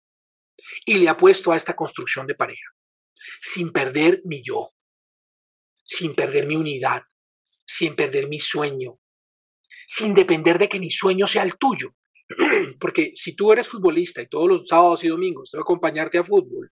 [0.86, 2.70] Y le apuesto a esta construcción de pareja,
[3.42, 4.72] sin perder mi yo,
[5.84, 7.04] sin perder mi unidad,
[7.66, 9.00] sin perder mi sueño,
[9.88, 11.96] sin depender de que mi sueño sea el tuyo.
[12.80, 16.18] Porque si tú eres futbolista y todos los sábados y domingos te voy a acompañarte
[16.18, 16.72] a fútbol,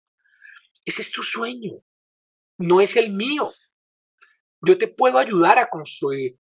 [0.85, 1.73] ese es tu sueño,
[2.57, 3.51] no es el mío.
[4.61, 6.37] Yo te puedo ayudar a construir,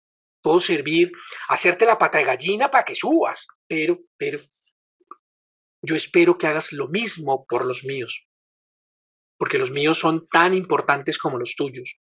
[0.43, 1.13] puedo servir,
[1.49, 4.41] hacerte la pata de gallina para que subas, pero, pero,
[5.83, 8.27] yo espero que hagas lo mismo por los míos,
[9.37, 11.99] porque los míos son tan importantes como los tuyos.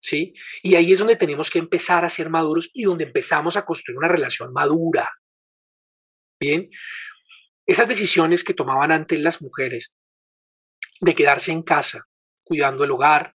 [0.00, 0.34] ¿Sí?
[0.62, 3.98] Y ahí es donde tenemos que empezar a ser maduros y donde empezamos a construir
[3.98, 5.10] una relación madura.
[6.40, 6.68] Bien,
[7.66, 9.94] esas decisiones que tomaban antes las mujeres
[11.00, 12.08] de quedarse en casa,
[12.42, 13.36] cuidando el hogar,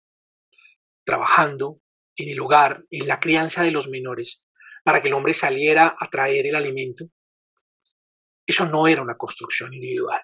[1.05, 1.81] trabajando
[2.17, 4.43] en el hogar, en la crianza de los menores,
[4.85, 7.07] para que el hombre saliera a traer el alimento,
[8.47, 10.21] eso no era una construcción individual.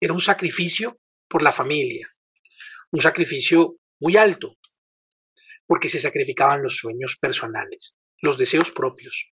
[0.00, 2.08] Era un sacrificio por la familia,
[2.90, 4.56] un sacrificio muy alto,
[5.66, 9.32] porque se sacrificaban los sueños personales, los deseos propios.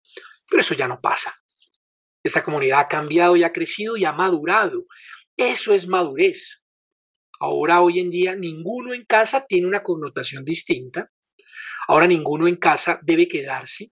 [0.49, 1.35] Pero eso ya no pasa.
[2.23, 4.85] Esta comunidad ha cambiado y ha crecido y ha madurado.
[5.37, 6.63] Eso es madurez.
[7.41, 11.11] Ahora, hoy en día, ninguno en casa tiene una connotación distinta.
[11.89, 13.91] Ahora, ninguno en casa debe quedarse,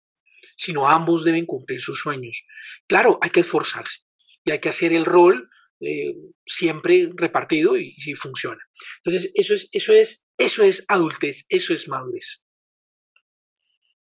[0.58, 2.44] sino ambos deben cumplir sus sueños.
[2.86, 4.00] Claro, hay que esforzarse
[4.44, 5.48] y hay que hacer el rol
[5.80, 8.60] eh, siempre repartido y si funciona.
[8.98, 12.44] Entonces, eso es, eso es, eso es adultez, eso es madurez.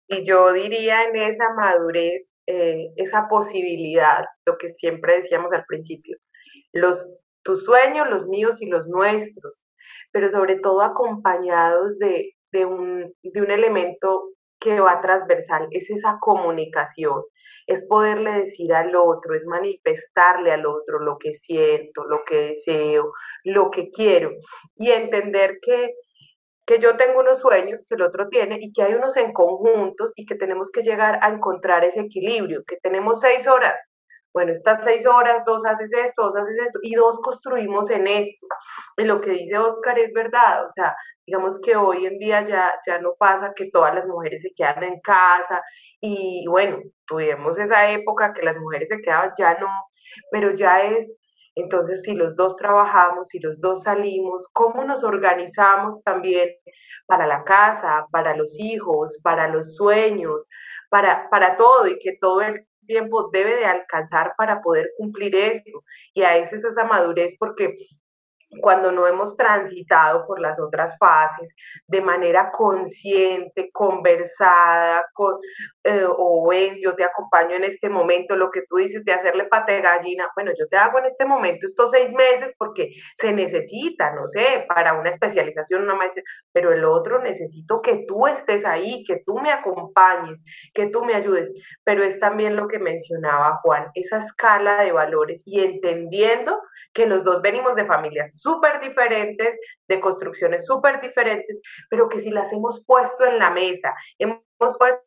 [0.07, 6.17] Y yo diría en esa madurez, eh, esa posibilidad, lo que siempre decíamos al principio,
[6.73, 7.07] los
[7.43, 9.65] tus sueños, los míos y los nuestros,
[10.11, 12.35] pero sobre todo acompañados de,
[12.65, 14.29] un, de un elemento
[14.63, 17.21] que va transversal, es esa comunicación,
[17.67, 23.11] es poderle decir al otro, es manifestarle al otro lo que siento, lo que deseo,
[23.43, 24.31] lo que quiero
[24.77, 25.93] y entender que,
[26.65, 30.13] que yo tengo unos sueños que el otro tiene y que hay unos en conjuntos
[30.15, 33.79] y que tenemos que llegar a encontrar ese equilibrio, que tenemos seis horas
[34.33, 38.47] bueno, estas seis horas, dos haces esto, dos haces esto, y dos construimos en esto.
[38.97, 42.71] Y lo que dice Oscar es verdad, o sea, digamos que hoy en día ya,
[42.85, 45.61] ya no pasa que todas las mujeres se quedan en casa,
[46.01, 49.69] y bueno, tuvimos esa época que las mujeres se quedaban, ya no,
[50.31, 51.11] pero ya es,
[51.55, 56.49] entonces si los dos trabajamos, si los dos salimos, ¿cómo nos organizamos también
[57.05, 60.47] para la casa, para los hijos, para los sueños,
[60.89, 65.83] para, para todo, y que todo el tiempo debe de alcanzar para poder cumplir eso.
[66.13, 67.75] Y a veces esa madurez porque
[68.61, 71.53] cuando no hemos transitado por las otras fases
[71.87, 75.37] de manera consciente, conversada, con,
[75.83, 79.45] eh, o ven, yo te acompaño en este momento, lo que tú dices de hacerle
[79.45, 84.13] pate gallina, bueno, yo te hago en este momento estos seis meses porque se necesita,
[84.13, 89.03] no sé, para una especialización, una maestría, pero el otro necesito que tú estés ahí,
[89.03, 91.51] que tú me acompañes, que tú me ayudes,
[91.83, 96.59] pero es también lo que mencionaba Juan, esa escala de valores y entendiendo
[96.93, 102.29] que los dos venimos de familias súper diferentes, de construcciones súper diferentes, pero que si
[102.29, 104.41] las hemos puesto en la mesa, hemos
[104.77, 105.01] puesto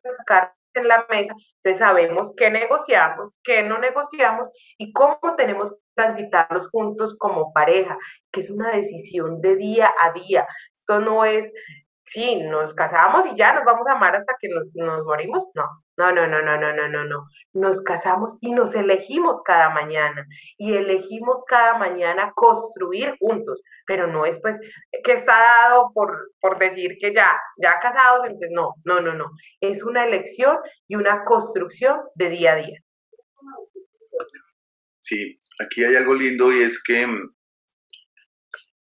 [0.74, 6.68] en la mesa, entonces sabemos qué negociamos, qué no negociamos y cómo tenemos que transitarlos
[6.70, 7.96] juntos como pareja,
[8.32, 10.46] que es una decisión de día a día.
[10.72, 11.50] Esto no es
[12.06, 14.66] sí, nos casamos y ya nos vamos a amar hasta que nos,
[15.04, 15.48] morimos.
[15.54, 15.64] No,
[15.96, 17.28] no, no, no, no, no, no, no, no.
[17.54, 20.26] Nos casamos y nos elegimos cada mañana
[20.58, 24.58] y elegimos cada mañana construir juntos, pero no es pues
[25.02, 29.30] que está dado por, por decir que ya, ya casados, entonces no, no, no, no.
[29.60, 32.80] Es una elección y una construcción de día a día.
[35.02, 37.34] Sí, aquí hay algo lindo y es que mm,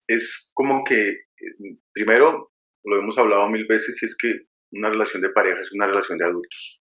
[0.07, 1.17] es como que
[1.59, 2.51] mm, primero
[2.85, 6.17] lo hemos hablado mil veces, y es que una relación de pareja es una relación
[6.17, 6.82] de adultos.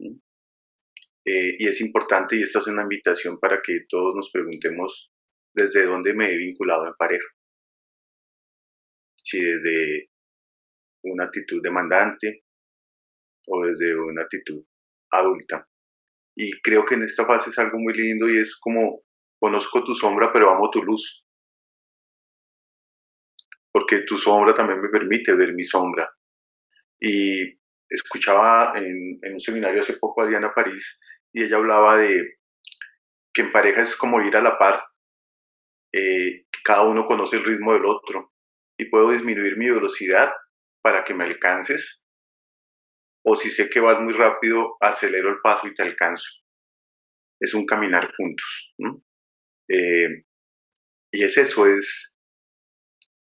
[0.00, 5.10] Eh, y es importante, y esta es una invitación para que todos nos preguntemos
[5.54, 7.26] desde dónde me he vinculado en pareja.
[9.16, 10.10] Si desde
[11.04, 12.44] una actitud demandante
[13.46, 14.64] o desde una actitud
[15.10, 15.66] adulta.
[16.36, 19.02] Y creo que en esta fase es algo muy lindo y es como
[19.40, 21.24] conozco tu sombra pero amo tu luz
[23.74, 26.08] porque tu sombra también me permite ver mi sombra.
[27.00, 31.00] Y escuchaba en, un seminario hace poco a Diana París
[31.32, 32.38] y ella hablaba de
[33.32, 34.84] que en pareja es como ir a la par,
[35.92, 38.32] eh, cada uno conoce el ritmo del otro
[38.78, 40.32] y puedo disminuir mi velocidad
[40.82, 42.04] para que me alcances
[43.26, 46.28] o si sé que vas muy rápido, acelero el paso y te alcanzo.
[47.40, 48.74] Es un caminar juntos.
[49.68, 50.24] Eh,
[51.10, 52.18] y es eso, es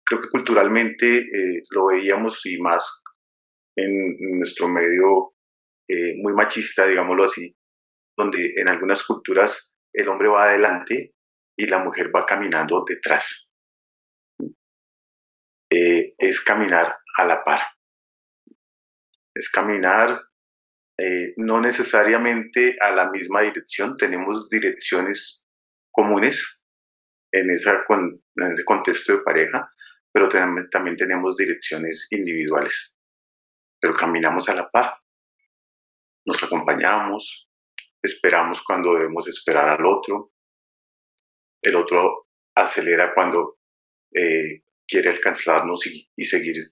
[0.06, 3.02] creo que culturalmente eh, lo veíamos y más
[3.76, 5.34] en, nuestro medio
[5.88, 7.56] eh, muy machista, digámoslo así,
[8.18, 11.14] donde en algunas culturas el hombre va adelante
[11.58, 13.52] y la mujer va caminando detrás.
[15.72, 17.62] Eh, es caminar a la par.
[19.34, 20.22] es caminar,
[20.98, 25.46] eh, no necesariamente a la misma dirección, tenemos direcciones
[25.92, 26.66] comunes
[27.34, 29.70] en, esa, en ese contexto de pareja,
[30.14, 32.95] pero también, también tenemos direcciones individuales,
[33.86, 34.98] pero caminamos a la par,
[36.26, 37.48] nos acompañamos,
[38.02, 40.32] esperamos cuando debemos esperar al otro,
[41.62, 43.60] el otro acelera cuando
[44.12, 46.72] eh, quiere alcanzarnos y, y, seguir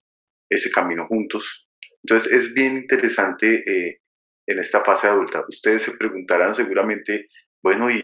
[0.49, 1.69] ese camino juntos.
[2.01, 4.01] Entonces es bien interesante eh,
[4.47, 5.45] en esta fase adulta.
[5.47, 7.27] Ustedes se preguntarán seguramente,
[7.61, 8.01] bueno, y,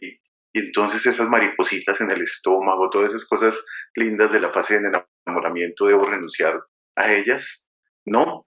[0.53, 4.91] y, entonces esas maripositas en el estómago, todas esas cosas lindas de la fase de
[5.26, 6.62] enamoramiento, ¿debo renunciar
[6.95, 7.72] a ellas?
[8.05, 8.45] No,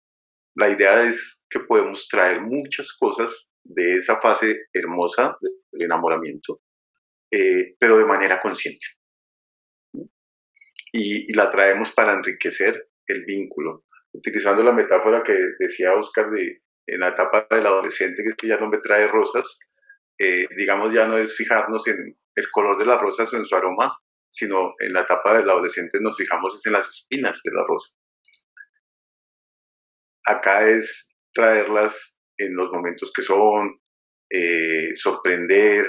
[0.56, 6.60] la idea es que podemos traer muchas cosas de esa fase hermosa del enamoramiento,
[7.30, 8.86] eh, pero de manera consciente.
[10.92, 13.84] Y, la traemos para enriquecer el vínculo.
[14.12, 18.46] Utilizando la metáfora que decía Oscar de en la etapa del adolescente, que es que
[18.46, 19.58] ya no me trae rosas,
[20.18, 23.56] eh, digamos, ya no es fijarnos en el color de las rosas o en su
[23.56, 23.98] aroma,
[24.30, 27.96] sino en la etapa del adolescente nos fijamos en las espinas de la rosa.
[30.26, 33.80] Acá es traerlas en los momentos que son,
[34.30, 35.86] eh, sorprender,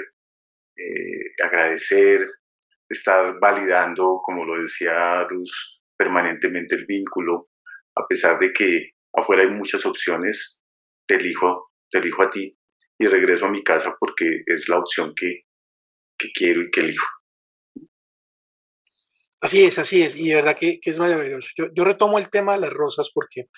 [0.76, 2.26] eh, agradecer,
[2.88, 7.48] estar validando, como lo decía Luz, permanentemente el vínculo,
[7.96, 10.62] a pesar de que afuera hay muchas opciones,
[11.06, 12.56] te elijo, elijo a ti
[12.98, 15.42] y regreso a mi casa porque es la opción que,
[16.16, 17.17] que quiero y que elijo.
[19.40, 21.48] Así es, así es, y de verdad que, que es maravilloso.
[21.56, 23.48] Yo, yo, retomo el tema de las rosas porque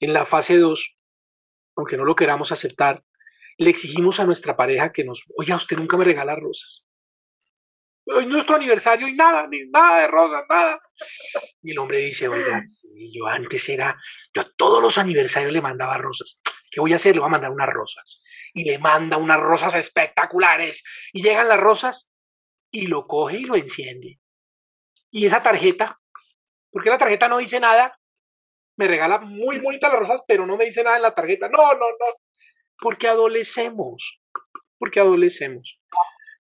[0.00, 0.96] en la fase 2,
[1.76, 3.02] aunque no lo queramos aceptar,
[3.56, 6.84] le exigimos a nuestra pareja que nos, oye, usted nunca me regala rosas.
[8.06, 10.78] Hoy nuestro aniversario y nada, ni nada de rosas, nada.
[11.62, 12.60] Y el hombre dice, oiga,
[13.12, 13.96] yo antes era,
[14.34, 16.40] yo a todos los aniversarios le mandaba rosas.
[16.70, 17.14] ¿Qué voy a hacer?
[17.14, 18.20] Le voy a mandar unas rosas.
[18.52, 20.84] Y le manda unas rosas espectaculares.
[21.12, 22.10] Y llegan las rosas
[22.70, 24.18] y lo coge y lo enciende.
[25.14, 26.00] Y esa tarjeta,
[26.72, 27.96] porque la tarjeta no dice nada,
[28.76, 31.48] me regala muy bonitas las rosas, pero no me dice nada en la tarjeta.
[31.48, 32.06] No, no, no.
[32.80, 34.20] Porque adolecemos.
[34.76, 35.78] Porque adolecemos.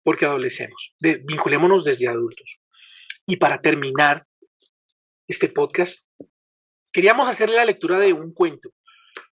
[0.02, 0.94] Porque adolecemos.
[0.98, 2.60] De, vinculémonos desde adultos.
[3.26, 4.26] Y para terminar
[5.28, 6.08] este podcast,
[6.94, 8.70] queríamos hacerle la lectura de un cuento.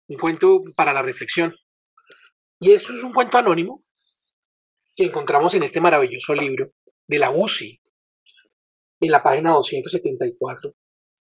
[0.08, 1.54] Un cuento para la reflexión.
[2.58, 3.84] Y eso es un cuento anónimo
[4.96, 6.72] que encontramos en este maravilloso libro
[7.06, 7.80] de la UCI,
[9.00, 10.74] en la página 274.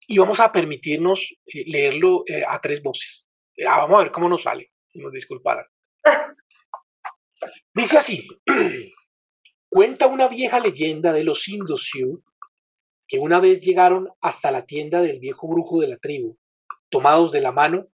[0.09, 3.29] Y vamos a permitirnos eh, leerlo eh, a tres voces.
[3.66, 4.73] Ah, vamos a ver cómo nos sale.
[4.95, 5.66] Nos disculparán.
[7.75, 8.27] Dice así:
[9.70, 12.23] Cuenta una vieja leyenda de los indios Sioux
[13.12, 16.39] que una vez llegaron hasta la tienda del viejo brujo de la tribu,
[16.89, 17.89] tomados de la mano,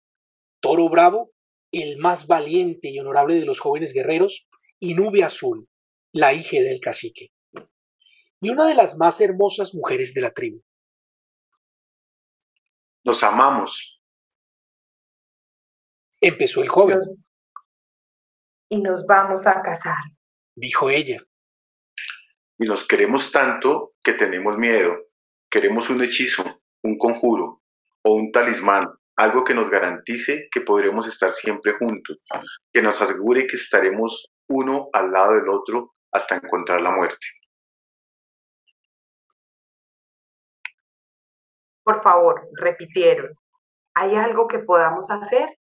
[0.59, 1.31] Toro Bravo,
[1.71, 4.47] el más valiente y honorable de los jóvenes guerreros,
[4.79, 5.67] y Nube Azul,
[6.13, 7.31] la hija del cacique,
[8.41, 10.61] y una de las más hermosas mujeres de la tribu.
[13.03, 14.01] Nos amamos.
[16.19, 16.99] Empezó el joven.
[18.69, 20.03] Y nos vamos a casar,
[20.55, 21.21] dijo ella.
[22.59, 24.93] Y nos queremos tanto que tenemos miedo.
[25.49, 27.61] Queremos un hechizo, un conjuro
[28.03, 32.17] o un talismán, algo que nos garantice que podremos estar siempre juntos,
[32.73, 37.25] que nos asegure que estaremos uno al lado del otro hasta encontrar la muerte.
[41.87, 43.33] Por favor, repitieron.
[43.93, 45.57] ¿Hay algo que podamos hacer?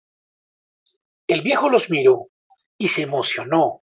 [1.28, 2.30] El viejo los miró
[2.80, 3.84] y se emocionó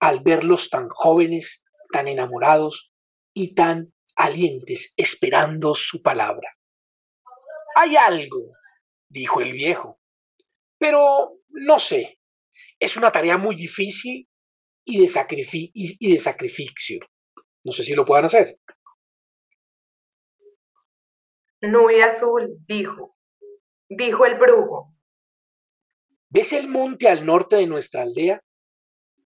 [0.00, 1.62] al verlos tan jóvenes,
[1.92, 2.90] tan enamorados
[3.34, 6.56] y tan alientes esperando su palabra.
[7.74, 8.52] Hay algo,
[9.10, 10.00] dijo el viejo,
[10.78, 12.20] pero no sé,
[12.80, 14.26] es una tarea muy difícil
[14.82, 15.12] y de,
[15.74, 17.00] y de sacrificio.
[17.64, 18.60] No sé si lo puedan hacer.
[21.66, 23.16] Nube azul, dijo,
[23.88, 24.94] dijo el brujo.
[26.28, 28.42] ¿Ves el monte al norte de nuestra aldea?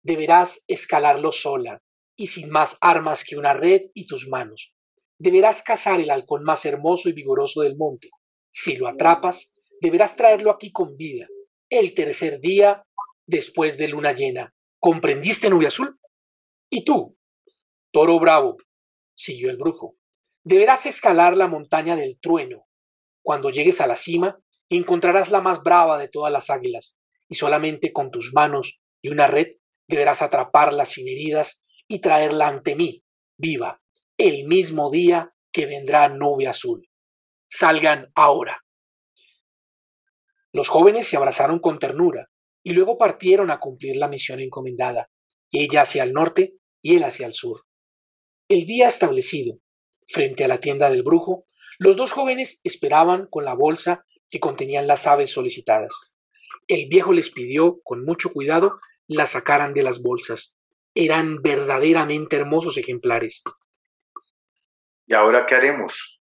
[0.02, 1.82] Deberás escalarlo sola
[2.16, 4.74] y sin más armas que una red y tus manos.
[5.18, 8.10] Deberás cazar el halcón más hermoso y vigoroso del monte.
[8.50, 11.26] Si lo atrapas, deberás traerlo aquí con vida,
[11.68, 12.84] el tercer día
[13.26, 14.54] después de luna llena.
[14.80, 15.98] ¿Comprendiste, nube azul?
[16.70, 17.16] Y tú,
[17.92, 18.56] toro bravo,
[19.14, 19.97] siguió el brujo,
[20.48, 22.66] deberás escalar la montaña del trueno.
[23.22, 24.38] Cuando llegues a la cima,
[24.70, 26.96] encontrarás la más brava de todas las águilas,
[27.28, 32.76] y solamente con tus manos y una red deberás atraparla sin heridas y traerla ante
[32.76, 33.04] mí,
[33.36, 33.82] viva,
[34.16, 36.88] el mismo día que vendrá nube azul.
[37.50, 38.64] Salgan ahora.
[40.52, 42.30] Los jóvenes se abrazaron con ternura
[42.62, 45.10] y luego partieron a cumplir la misión encomendada,
[45.52, 47.64] ella hacia el norte y él hacia el sur.
[48.48, 49.58] El día establecido,
[50.08, 51.44] frente a la tienda del brujo,
[51.78, 55.94] los dos jóvenes esperaban con la bolsa que contenían las aves solicitadas.
[56.66, 60.54] El viejo les pidió, con mucho cuidado, las sacaran de las bolsas.
[60.94, 63.42] Eran verdaderamente hermosos ejemplares.
[65.06, 66.20] ¿Y ahora qué haremos?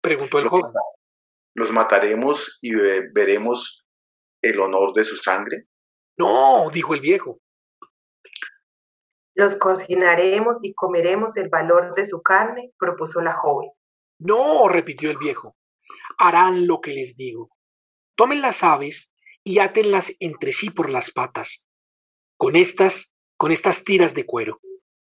[0.00, 0.72] preguntó el joven.
[1.54, 3.86] ¿Los mataremos y veremos
[4.42, 5.66] el honor de su sangre?
[6.16, 7.40] No, dijo el viejo.
[9.34, 13.70] Los cocinaremos y comeremos el valor de su carne, propuso la joven.
[14.18, 15.56] No, repitió el viejo.
[16.18, 17.50] Harán lo que les digo.
[18.14, 19.12] Tomen las aves
[19.42, 21.66] y átenlas entre sí por las patas.
[22.36, 24.60] Con estas, con estas tiras de cuero.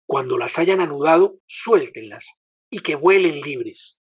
[0.06, 2.28] Cuando las hayan anudado, suéltenlas
[2.70, 4.00] y que vuelen libres.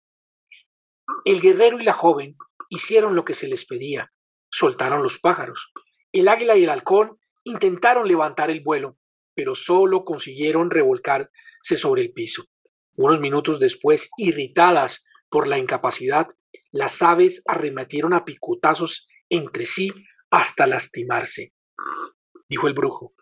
[1.26, 2.36] El guerrero y la joven
[2.70, 4.12] hicieron lo que se les pedía.
[4.50, 5.72] Soltaron los pájaros.
[6.12, 8.98] El águila y el halcón intentaron levantar el vuelo,
[9.36, 12.46] pero solo consiguieron revolcarse sobre el piso.
[12.96, 16.28] Unos minutos después, irritadas por la incapacidad,
[16.72, 19.92] las aves arremetieron a picotazos entre sí
[20.30, 21.54] hasta lastimarse.
[22.50, 23.14] Dijo el brujo,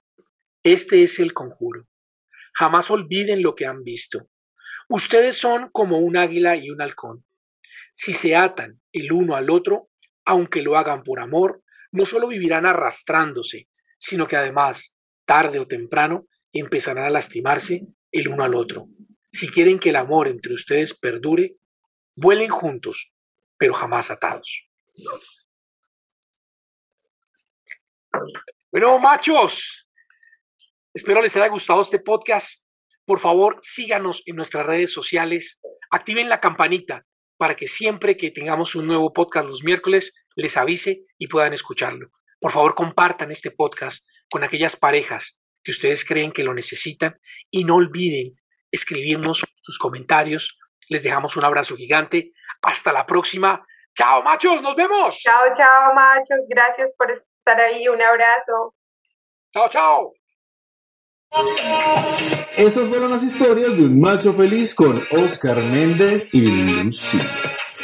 [0.64, 1.88] este es el conjuro.
[2.54, 4.30] Jamás olviden lo que han visto.
[4.90, 7.24] Ustedes son como un águila y un halcón.
[7.94, 9.90] Si se atan el uno al otro,
[10.26, 14.96] aunque lo hagan por amor, no solo vivirán arrastrándose, sino que además,
[15.30, 18.88] tarde o temprano, empezarán a lastimarse el uno al otro.
[19.32, 21.58] Si quieren que el amor entre ustedes perdure,
[22.16, 23.14] vuelen juntos,
[23.56, 24.68] pero jamás atados.
[28.72, 29.88] Bueno, machos,
[30.96, 32.64] espero les haya gustado este podcast.
[33.06, 35.60] Por favor, síganos en nuestras redes sociales,
[35.92, 37.06] activen la campanita
[37.38, 42.10] para que siempre que tengamos un nuevo podcast los miércoles les avise y puedan escucharlo.
[42.40, 47.20] Por favor, compartan este podcast con aquellas parejas que ustedes creen que lo necesitan
[47.52, 48.40] y no olviden
[48.72, 50.58] escribirnos sus comentarios.
[50.88, 52.34] Les dejamos un abrazo gigante.
[52.62, 53.66] Hasta la próxima.
[53.96, 55.20] Chao, machos, nos vemos.
[55.20, 56.46] Chao, chao, machos.
[56.50, 57.88] Gracias por estar ahí.
[57.88, 58.76] Un abrazo.
[59.54, 60.14] Chao, chao.
[62.58, 67.26] Estas fueron las historias de un macho feliz con Oscar Méndez y Lucía.